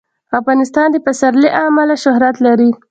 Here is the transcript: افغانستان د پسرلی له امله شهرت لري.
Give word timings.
افغانستان 0.39 0.87
د 0.91 0.97
پسرلی 1.05 1.41
له 1.45 1.49
امله 1.65 1.95
شهرت 2.03 2.35
لري. 2.45 2.69